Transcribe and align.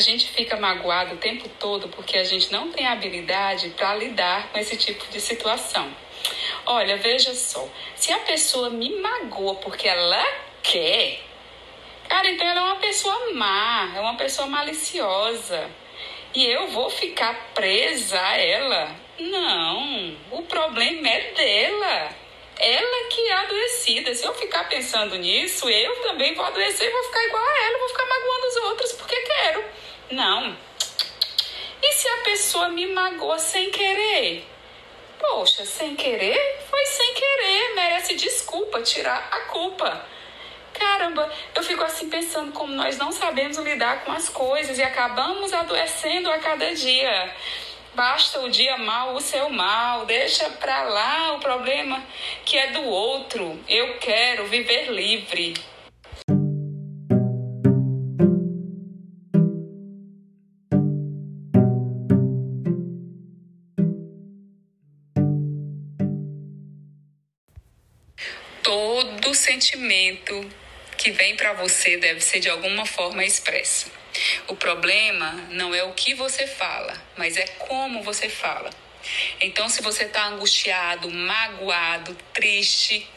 A 0.00 0.02
gente 0.02 0.28
fica 0.28 0.56
magoado 0.56 1.14
o 1.14 1.18
tempo 1.18 1.46
todo 1.58 1.86
porque 1.88 2.16
a 2.16 2.24
gente 2.24 2.50
não 2.50 2.72
tem 2.72 2.86
habilidade 2.86 3.68
para 3.76 3.94
lidar 3.96 4.48
com 4.48 4.58
esse 4.58 4.74
tipo 4.74 5.06
de 5.08 5.20
situação. 5.20 5.94
Olha, 6.64 6.96
veja 6.96 7.34
só, 7.34 7.68
se 7.96 8.10
a 8.10 8.18
pessoa 8.20 8.70
me 8.70 8.98
magoa 8.98 9.56
porque 9.56 9.86
ela 9.86 10.26
quer, 10.62 11.20
cara, 12.08 12.30
então 12.30 12.48
ela 12.48 12.60
é 12.60 12.64
uma 12.64 12.76
pessoa 12.76 13.34
má, 13.34 13.92
é 13.94 14.00
uma 14.00 14.16
pessoa 14.16 14.48
maliciosa. 14.48 15.70
E 16.32 16.46
eu 16.46 16.68
vou 16.68 16.88
ficar 16.88 17.50
presa 17.52 18.18
a 18.18 18.38
ela? 18.38 18.96
Não, 19.18 20.16
o 20.30 20.42
problema 20.44 21.10
é 21.10 21.32
dela. 21.32 22.08
Ela 22.58 23.08
que 23.10 23.20
é 23.20 23.32
adoecida. 23.34 24.14
Se 24.14 24.24
eu 24.24 24.32
ficar 24.32 24.66
pensando 24.66 25.16
nisso, 25.16 25.68
eu 25.68 25.94
também 25.96 26.34
vou 26.34 26.46
adoecer 26.46 26.90
vou 26.90 27.04
ficar 27.04 27.22
igual 27.26 27.44
a 27.44 27.64
ela, 27.66 27.78
vou 27.78 27.88
ficar 27.88 28.06
magoando 28.06 28.46
os 28.46 28.56
outros 28.56 28.92
porque 28.92 29.16
quero. 29.16 29.79
Não. 30.10 30.56
E 31.82 31.92
se 31.92 32.08
a 32.08 32.16
pessoa 32.24 32.68
me 32.68 32.86
magoa 32.86 33.38
sem 33.38 33.70
querer? 33.70 34.44
Poxa, 35.18 35.64
sem 35.64 35.94
querer? 35.94 36.64
Foi 36.68 36.84
sem 36.86 37.14
querer, 37.14 37.74
merece 37.74 38.14
desculpa, 38.14 38.82
tirar 38.82 39.28
a 39.30 39.40
culpa. 39.42 40.04
Caramba, 40.72 41.30
eu 41.54 41.62
fico 41.62 41.84
assim 41.84 42.08
pensando 42.08 42.52
como 42.52 42.72
nós 42.72 42.96
não 42.96 43.12
sabemos 43.12 43.58
lidar 43.58 44.04
com 44.04 44.12
as 44.12 44.28
coisas 44.28 44.78
e 44.78 44.82
acabamos 44.82 45.52
adoecendo 45.52 46.30
a 46.30 46.38
cada 46.38 46.74
dia. 46.74 47.34
Basta 47.94 48.40
o 48.40 48.50
dia 48.50 48.78
mal, 48.78 49.14
o 49.14 49.20
seu 49.20 49.48
mal, 49.50 50.06
deixa 50.06 50.48
pra 50.50 50.84
lá 50.84 51.34
o 51.34 51.40
problema 51.40 52.02
que 52.44 52.56
é 52.56 52.68
do 52.68 52.82
outro. 52.84 53.62
Eu 53.68 53.98
quero 53.98 54.46
viver 54.46 54.90
livre. 54.90 55.54
Todo 68.62 69.34
sentimento 69.34 70.48
que 70.96 71.10
vem 71.10 71.34
para 71.34 71.54
você 71.54 71.96
deve 71.96 72.20
ser 72.20 72.40
de 72.40 72.50
alguma 72.50 72.84
forma 72.84 73.24
expresso. 73.24 73.90
O 74.48 74.56
problema 74.56 75.32
não 75.50 75.74
é 75.74 75.82
o 75.82 75.92
que 75.92 76.14
você 76.14 76.46
fala, 76.46 77.00
mas 77.16 77.36
é 77.36 77.46
como 77.58 78.02
você 78.02 78.28
fala. 78.28 78.70
Então, 79.40 79.68
se 79.68 79.80
você 79.82 80.04
está 80.04 80.26
angustiado, 80.26 81.10
magoado, 81.10 82.16
triste, 82.34 83.08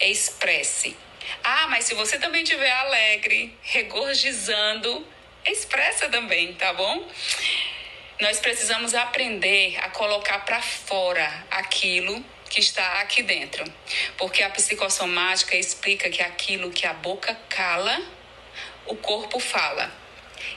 expresse. 0.00 0.96
Ah, 1.44 1.68
mas 1.68 1.84
se 1.84 1.94
você 1.94 2.18
também 2.18 2.42
estiver 2.42 2.72
alegre, 2.72 3.56
regozijando, 3.62 5.06
expressa 5.44 6.08
também, 6.08 6.52
tá 6.54 6.72
bom? 6.72 7.08
Nós 8.20 8.40
precisamos 8.40 8.94
aprender 8.94 9.78
a 9.78 9.90
colocar 9.90 10.40
para 10.40 10.60
fora 10.60 11.46
aquilo 11.50 12.24
que 12.52 12.60
está 12.60 13.00
aqui 13.00 13.22
dentro. 13.22 13.64
Porque 14.18 14.42
a 14.42 14.50
psicossomática 14.50 15.56
explica 15.56 16.10
que 16.10 16.20
aquilo 16.20 16.70
que 16.70 16.86
a 16.86 16.92
boca 16.92 17.34
cala, 17.48 17.98
o 18.86 18.94
corpo 18.94 19.40
fala. 19.40 19.90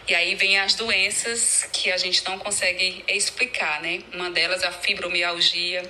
E 0.06 0.14
aí 0.14 0.36
vem 0.36 0.60
as 0.60 0.76
doenças 0.76 1.68
que 1.72 1.90
a 1.90 1.98
gente 1.98 2.24
não 2.26 2.38
consegue 2.38 3.02
explicar, 3.08 3.82
né? 3.82 4.04
Uma 4.14 4.30
delas 4.30 4.62
a 4.64 4.74
fibromialgia, 4.74 5.90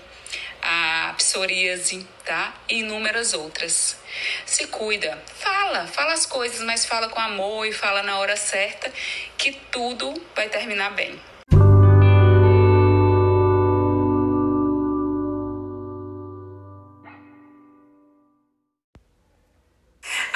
a 0.62 1.16
psoríase, 1.17 2.08
tá? 2.23 2.53
E 2.69 2.80
inúmeras 2.80 3.34
outras. 3.34 3.97
Se 4.45 4.67
cuida, 4.67 5.22
fala, 5.40 5.88
fala 5.88 6.14
as 6.14 6.28
coisas, 6.28 6.62
mas 6.62 6.86
fala 6.86 7.09
com 7.09 7.19
amor 7.19 7.66
e 7.66 7.73
fala 7.73 8.03
na 8.03 8.19
hora 8.19 8.36
certa 8.36 8.94
que 9.38 9.53
tudo 9.72 10.13
vai 10.35 10.50
terminar 10.50 10.91
bem. 10.91 11.19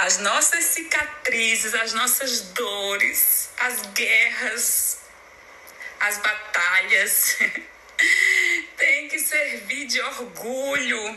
As 0.09 0.17
nossas 0.17 0.65
cicatrizes, 0.65 1.75
as 1.75 1.93
nossas 1.93 2.41
dores, 2.41 3.51
as 3.59 3.79
guerras, 3.93 5.01
as 5.99 6.17
batalhas, 6.17 7.37
tem 8.75 9.07
que 9.07 9.19
servir 9.19 9.85
de 9.85 10.01
orgulho. 10.01 11.15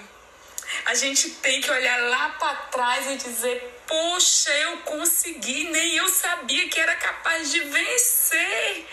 A 0.85 0.95
gente 0.95 1.31
tem 1.31 1.63
que 1.63 1.71
olhar 1.71 2.03
lá 2.03 2.29
para 2.39 2.55
trás 2.67 3.07
e 3.07 3.17
dizer: 3.17 3.83
Poxa, 3.87 4.53
eu 4.59 4.77
consegui, 4.83 5.71
nem 5.71 5.97
eu 5.97 6.09
sabia 6.11 6.69
que 6.69 6.79
era 6.79 6.95
capaz 6.97 7.51
de 7.51 7.61
vencer, 7.61 8.87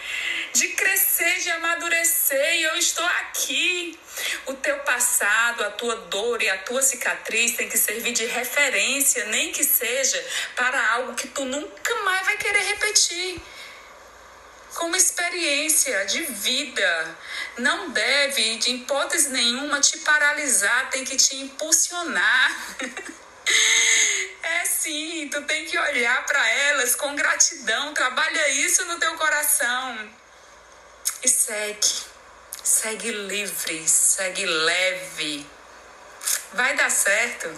de 0.53 0.69
crescer, 0.69 1.39
de 1.41 1.51
amadurecer, 1.51 2.55
e 2.55 2.63
eu 2.63 2.75
estou 2.77 3.05
aqui. 3.05 3.99
O 4.45 4.53
teu 4.55 4.77
passado, 4.79 5.63
a 5.63 5.71
tua 5.71 5.95
dor 5.95 6.41
e 6.41 6.49
a 6.49 6.57
tua 6.59 6.81
cicatriz 6.81 7.55
tem 7.55 7.69
que 7.69 7.77
servir 7.77 8.11
de 8.13 8.25
referência, 8.25 9.25
nem 9.25 9.51
que 9.51 9.63
seja 9.63 10.23
para 10.55 10.91
algo 10.91 11.13
que 11.15 11.27
tu 11.27 11.45
nunca 11.45 11.95
mais 12.03 12.25
vai 12.25 12.37
querer 12.37 12.63
repetir. 12.63 13.41
Como 14.75 14.95
experiência 14.95 16.05
de 16.05 16.23
vida, 16.23 17.17
não 17.57 17.89
deve, 17.89 18.57
de 18.57 18.71
hipótese 18.71 19.29
nenhuma, 19.29 19.79
te 19.81 19.97
paralisar, 19.99 20.89
tem 20.89 21.03
que 21.03 21.15
te 21.15 21.35
impulsionar. 21.35 22.77
É 24.41 24.65
sim, 24.65 25.27
tu 25.31 25.41
tem 25.43 25.65
que 25.65 25.77
olhar 25.77 26.25
para 26.25 26.47
elas 26.49 26.95
com 26.95 27.15
gratidão, 27.15 27.93
trabalha 27.93 28.49
isso 28.49 28.85
no 28.85 28.99
teu 28.99 29.15
coração 29.15 30.09
e 31.23 31.27
segue. 31.27 32.08
Segue 32.71 33.11
livre, 33.11 33.87
segue 33.87 34.45
leve. 34.45 35.43
Vai 36.53 36.75
dar 36.75 36.91
certo. 36.91 37.49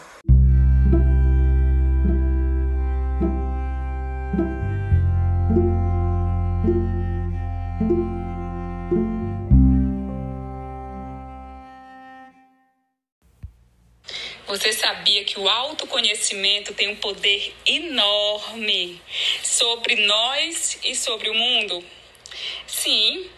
Você 14.47 14.71
sabia 14.71 15.25
que 15.25 15.37
o 15.37 15.49
autoconhecimento 15.49 16.73
tem 16.73 16.87
um 16.87 16.95
poder 16.95 17.53
enorme 17.65 19.01
sobre 19.43 20.07
nós 20.07 20.79
e 20.85 20.95
sobre 20.95 21.29
o 21.29 21.33
mundo? 21.33 21.83
Sim, 22.65 23.29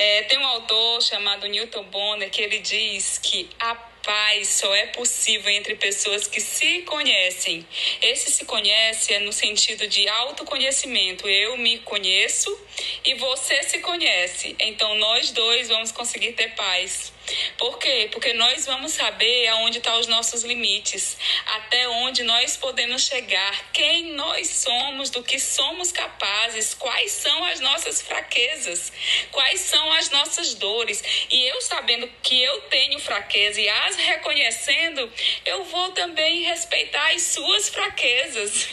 é, 0.00 0.22
tem 0.22 0.38
um 0.38 0.46
autor 0.46 1.02
chamado 1.02 1.46
Newton 1.46 1.84
Bonner 1.84 2.30
que 2.30 2.40
ele 2.40 2.58
diz 2.60 3.18
que 3.18 3.50
a 3.60 3.74
paz 3.74 4.48
só 4.48 4.74
é 4.74 4.86
possível 4.86 5.50
entre 5.50 5.74
pessoas 5.74 6.26
que 6.26 6.40
se 6.40 6.80
conhecem. 6.82 7.66
Esse 8.00 8.30
se 8.30 8.46
conhece 8.46 9.12
é 9.12 9.18
no 9.18 9.30
sentido 9.30 9.86
de 9.86 10.08
autoconhecimento. 10.08 11.28
Eu 11.28 11.58
me 11.58 11.80
conheço 11.80 12.58
e 13.04 13.12
você 13.16 13.62
se 13.62 13.80
conhece. 13.80 14.56
Então 14.58 14.94
nós 14.94 15.32
dois 15.32 15.68
vamos 15.68 15.92
conseguir 15.92 16.32
ter 16.32 16.54
paz. 16.54 17.12
Por 17.56 17.78
quê? 17.78 18.08
Porque 18.12 18.32
nós 18.34 18.66
vamos 18.66 18.92
saber 18.92 19.48
aonde 19.48 19.78
estão 19.78 19.92
tá 19.92 19.98
os 19.98 20.06
nossos 20.06 20.42
limites, 20.42 21.16
até 21.46 21.88
onde 21.88 22.22
nós 22.22 22.56
podemos 22.56 23.02
chegar, 23.02 23.70
quem 23.72 24.12
nós 24.12 24.48
somos, 24.48 25.10
do 25.10 25.22
que 25.22 25.38
somos 25.38 25.92
capazes, 25.92 26.74
quais 26.74 27.12
são 27.12 27.44
as 27.44 27.60
nossas 27.60 28.02
fraquezas, 28.02 28.92
quais 29.30 29.60
são 29.60 29.92
as 29.92 30.10
nossas 30.10 30.54
dores. 30.54 31.02
E 31.30 31.48
eu 31.48 31.60
sabendo 31.60 32.08
que 32.22 32.40
eu 32.42 32.60
tenho 32.62 32.98
fraqueza 32.98 33.60
e 33.60 33.68
as 33.68 33.96
reconhecendo, 33.96 35.12
eu 35.44 35.64
vou 35.64 35.90
também 35.92 36.42
respeitar 36.42 37.12
as 37.12 37.22
suas 37.22 37.68
fraquezas. 37.68 38.68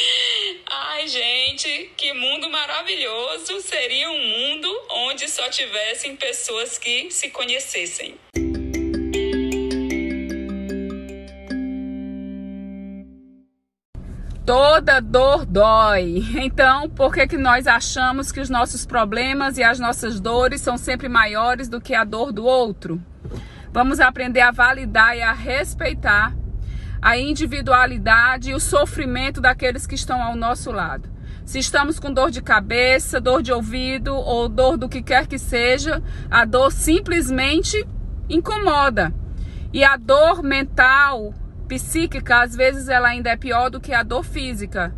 Ai, 0.66 1.08
gente, 1.08 1.90
que 1.96 2.12
mundo 2.12 2.48
maravilhoso 2.48 3.60
seria 3.60 4.10
um 4.10 4.18
mundo 4.18 4.86
onde 4.90 5.28
só 5.28 5.48
tivessem 5.48 6.16
pessoas 6.16 6.78
que 6.78 7.10
se 7.10 7.30
conhecessem. 7.30 7.99
Toda 14.50 14.98
dor 15.00 15.46
dói. 15.46 16.24
Então, 16.34 16.90
por 16.90 17.14
que, 17.14 17.26
que 17.26 17.38
nós 17.38 17.68
achamos 17.68 18.32
que 18.32 18.40
os 18.40 18.50
nossos 18.50 18.84
problemas 18.84 19.58
e 19.58 19.62
as 19.62 19.78
nossas 19.78 20.18
dores 20.18 20.60
são 20.60 20.76
sempre 20.76 21.08
maiores 21.08 21.68
do 21.68 21.80
que 21.80 21.94
a 21.94 22.02
dor 22.02 22.32
do 22.32 22.44
outro? 22.44 23.00
Vamos 23.72 24.00
aprender 24.00 24.40
a 24.40 24.50
validar 24.50 25.16
e 25.16 25.22
a 25.22 25.32
respeitar 25.32 26.34
a 27.00 27.16
individualidade 27.16 28.50
e 28.50 28.54
o 28.54 28.58
sofrimento 28.58 29.40
daqueles 29.40 29.86
que 29.86 29.94
estão 29.94 30.20
ao 30.20 30.34
nosso 30.34 30.72
lado. 30.72 31.08
Se 31.44 31.58
estamos 31.58 31.98
com 31.98 32.12
dor 32.12 32.30
de 32.30 32.40
cabeça, 32.40 33.20
dor 33.20 33.42
de 33.42 33.52
ouvido 33.52 34.14
ou 34.14 34.48
dor 34.48 34.76
do 34.76 34.88
que 34.88 35.02
quer 35.02 35.26
que 35.26 35.38
seja, 35.38 36.02
a 36.30 36.44
dor 36.44 36.70
simplesmente 36.70 37.86
incomoda. 38.28 39.12
E 39.72 39.84
a 39.84 39.96
dor 39.96 40.42
mental, 40.42 41.34
psíquica, 41.68 42.42
às 42.42 42.54
vezes 42.54 42.88
ela 42.88 43.08
ainda 43.08 43.30
é 43.30 43.36
pior 43.36 43.70
do 43.70 43.80
que 43.80 43.92
a 43.92 44.02
dor 44.02 44.24
física. 44.24 44.94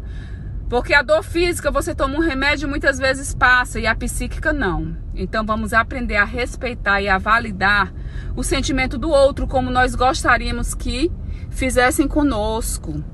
Porque 0.68 0.94
a 0.94 1.02
dor 1.02 1.22
física, 1.22 1.70
você 1.70 1.94
toma 1.94 2.16
um 2.16 2.20
remédio 2.20 2.66
muitas 2.66 2.98
vezes 2.98 3.34
passa 3.34 3.78
e 3.78 3.86
a 3.86 3.94
psíquica 3.94 4.54
não. 4.54 4.96
Então 5.14 5.44
vamos 5.44 5.74
aprender 5.74 6.16
a 6.16 6.24
respeitar 6.24 7.02
e 7.02 7.10
a 7.10 7.18
validar 7.18 7.92
o 8.34 8.42
sentimento 8.42 8.96
do 8.96 9.10
outro 9.10 9.46
como 9.46 9.70
nós 9.70 9.94
gostaríamos 9.94 10.74
que 10.74 11.12
fizessem 11.50 12.08
conosco. 12.08 13.04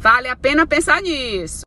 Vale 0.00 0.28
a 0.28 0.36
pena 0.36 0.64
pensar 0.64 1.02
nisso. 1.02 1.62